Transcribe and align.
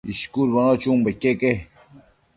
ishcudbono 0.13 0.71
chunbo 0.81 1.07
iqueque 1.13 1.51